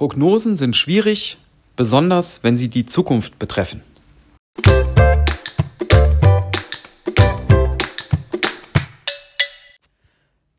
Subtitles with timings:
[0.00, 1.36] Prognosen sind schwierig,
[1.76, 3.82] besonders wenn sie die Zukunft betreffen.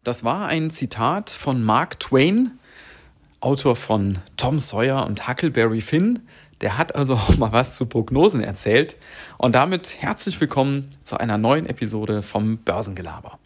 [0.04, 2.60] Das war ein Zitat von Mark Twain,
[3.40, 6.20] Autor von Tom Sawyer und Huckleberry Finn.
[6.62, 8.96] Der hat also auch mal was zu Prognosen erzählt.
[9.40, 13.40] Und damit herzlich willkommen zu einer neuen Episode vom Börsengelaber.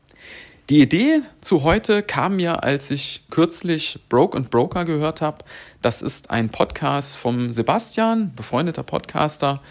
[0.72, 5.46] Die Idee zu heute kam mir, als ich kürzlich Broke and Broker gehört habe.
[5.84, 9.62] Das ist ein Podcast vom Sebastian, befreundeter Podcaster.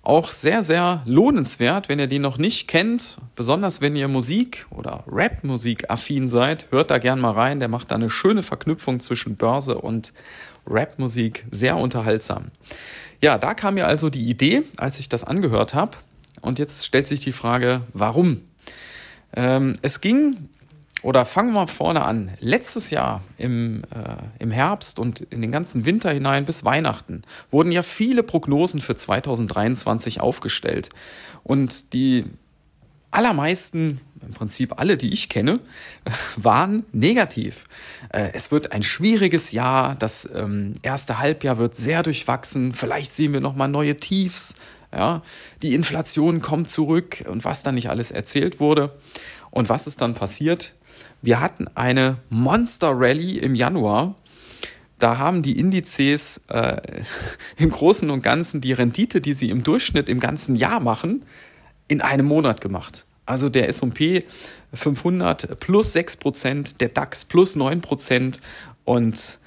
[0.00, 3.18] Auch sehr, sehr lohnenswert, wenn ihr den noch nicht kennt.
[3.36, 7.60] Besonders wenn ihr Musik oder Rap-Musik affin seid, hört da gern mal rein.
[7.60, 10.14] Der macht da eine schöne Verknüpfung zwischen Börse und
[10.66, 11.44] Rap-Musik.
[11.50, 12.52] Sehr unterhaltsam.
[13.20, 15.98] Ja, da kam mir also die Idee, als ich das angehört habe.
[16.40, 18.40] Und jetzt stellt sich die Frage, warum
[19.34, 20.48] ähm, es ging,
[21.02, 25.84] oder fangen wir vorne an, letztes Jahr im, äh, im Herbst und in den ganzen
[25.84, 30.90] Winter hinein bis Weihnachten wurden ja viele Prognosen für 2023 aufgestellt.
[31.42, 32.24] Und die
[33.10, 35.58] allermeisten, im Prinzip alle, die ich kenne,
[36.36, 37.66] waren negativ.
[38.10, 43.32] Äh, es wird ein schwieriges Jahr, das ähm, erste Halbjahr wird sehr durchwachsen, vielleicht sehen
[43.32, 44.54] wir nochmal neue Tiefs,
[44.92, 45.22] ja,
[45.62, 48.92] die Inflation kommt zurück und was dann nicht alles erzählt wurde.
[49.50, 50.74] Und was ist dann passiert?
[51.22, 54.16] Wir hatten eine Monster Rally im Januar.
[54.98, 56.80] Da haben die Indizes äh,
[57.56, 61.24] im Großen und Ganzen die Rendite, die sie im Durchschnitt im ganzen Jahr machen,
[61.88, 63.04] in einem Monat gemacht.
[63.24, 64.26] Also der SP
[64.74, 68.40] 500 plus 6%, der DAX plus 9%
[68.84, 69.38] und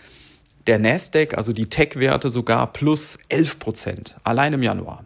[0.68, 5.06] der Nasdaq, also die Tech-Werte sogar plus 11%, allein im Januar.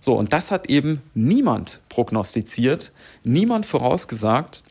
[0.00, 4.62] So, und das hat eben niemand prognostiziert, niemand vorausgesagt.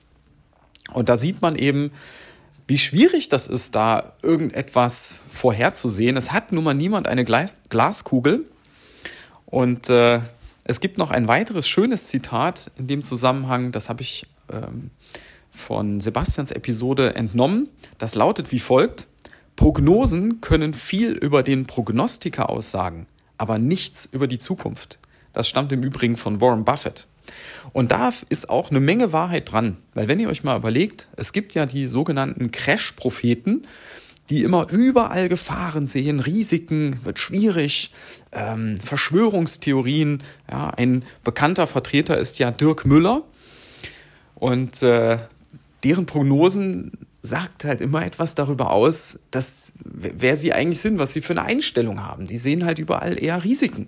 [0.93, 1.91] Und da sieht man eben,
[2.67, 6.17] wie schwierig das ist, da irgendetwas vorherzusehen.
[6.17, 8.45] Es hat nun mal niemand eine Glas Glaskugel.
[9.45, 10.21] Und äh,
[10.63, 14.91] es gibt noch ein weiteres schönes Zitat in dem Zusammenhang, das habe ich ähm,
[15.51, 17.69] von Sebastians Episode entnommen.
[17.97, 19.07] Das lautet wie folgt.
[19.55, 23.05] Prognosen können viel über den Prognostiker aussagen,
[23.37, 24.97] aber nichts über die Zukunft.
[25.33, 27.07] Das stammt im Übrigen von Warren Buffett.
[27.71, 31.33] Und da ist auch eine Menge Wahrheit dran, weil wenn ihr euch mal überlegt, es
[31.33, 33.65] gibt ja die sogenannten Crash-Propheten,
[34.29, 37.91] die immer überall Gefahren sehen, Risiken, wird schwierig,
[38.31, 40.23] ähm, Verschwörungstheorien.
[40.49, 43.23] Ja, ein bekannter Vertreter ist ja Dirk Müller
[44.35, 45.17] und äh,
[45.83, 46.91] deren Prognosen
[47.21, 51.43] sagt halt immer etwas darüber aus, dass wer sie eigentlich sind, was sie für eine
[51.43, 52.27] Einstellung haben.
[52.27, 53.87] Die sehen halt überall eher Risiken.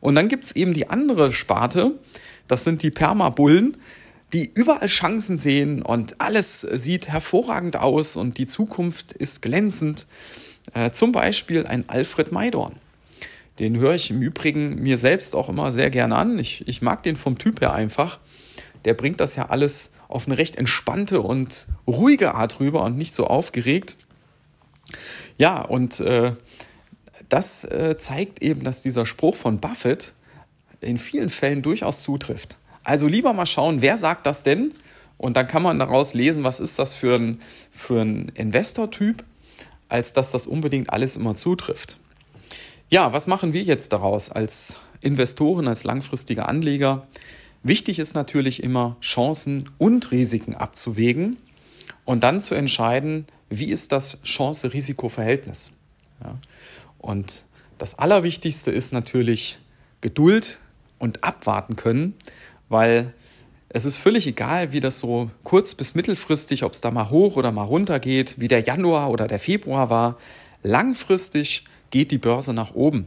[0.00, 1.98] Und dann gibt es eben die andere Sparte,
[2.48, 3.76] das sind die Permabullen,
[4.32, 10.06] die überall Chancen sehen und alles sieht hervorragend aus und die Zukunft ist glänzend.
[10.72, 12.76] Äh, zum Beispiel ein Alfred Maidorn.
[13.58, 16.38] Den höre ich im Übrigen mir selbst auch immer sehr gerne an.
[16.38, 18.18] Ich, ich mag den vom Typ her einfach.
[18.84, 23.14] Der bringt das ja alles auf eine recht entspannte und ruhige Art rüber und nicht
[23.14, 23.96] so aufgeregt.
[25.38, 26.32] Ja, und äh,
[27.32, 30.12] das äh, zeigt eben, dass dieser Spruch von Buffett
[30.80, 32.58] in vielen Fällen durchaus zutrifft.
[32.84, 34.72] Also lieber mal schauen, wer sagt das denn?
[35.18, 37.40] Und dann kann man daraus lesen, was ist das für ein,
[37.70, 39.22] für ein Investortyp,
[39.88, 41.98] als dass das unbedingt alles immer zutrifft.
[42.88, 47.06] Ja, was machen wir jetzt daraus als Investoren, als langfristige Anleger?
[47.62, 51.36] Wichtig ist natürlich immer, Chancen und Risiken abzuwägen
[52.04, 55.72] und dann zu entscheiden, wie ist das Chance-Risiko-Verhältnis.
[56.24, 56.38] Ja.
[57.00, 57.44] Und
[57.78, 59.58] das Allerwichtigste ist natürlich
[60.00, 60.58] Geduld
[60.98, 62.14] und abwarten können,
[62.68, 63.12] weil
[63.68, 67.36] es ist völlig egal, wie das so kurz- bis mittelfristig, ob es da mal hoch
[67.36, 70.18] oder mal runter geht, wie der Januar oder der Februar war.
[70.62, 73.06] Langfristig geht die Börse nach oben.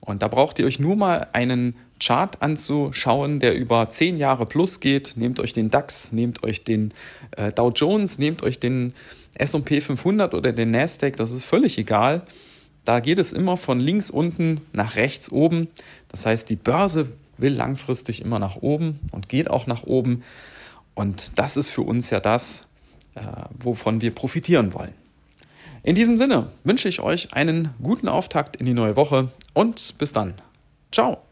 [0.00, 4.80] Und da braucht ihr euch nur mal einen Chart anzuschauen, der über zehn Jahre plus
[4.80, 5.12] geht.
[5.16, 6.92] Nehmt euch den DAX, nehmt euch den
[7.36, 8.94] äh, Dow Jones, nehmt euch den
[9.36, 12.22] S&P 500 oder den Nasdaq, das ist völlig egal.
[12.84, 15.68] Da geht es immer von links unten nach rechts oben.
[16.08, 20.22] Das heißt, die Börse will langfristig immer nach oben und geht auch nach oben.
[20.94, 22.66] Und das ist für uns ja das,
[23.14, 23.20] äh,
[23.58, 24.92] wovon wir profitieren wollen.
[25.82, 30.12] In diesem Sinne wünsche ich euch einen guten Auftakt in die neue Woche und bis
[30.12, 30.34] dann.
[30.92, 31.22] Ciao.